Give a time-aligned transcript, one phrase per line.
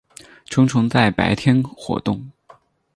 [0.45, 2.31] 成虫在白天活动。